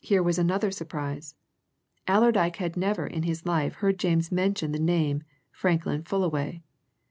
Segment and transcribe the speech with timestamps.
[0.00, 1.34] Here was another surprise:
[2.06, 6.62] Allerdyke had never in his life heard James mention the name Franklin Fullaway.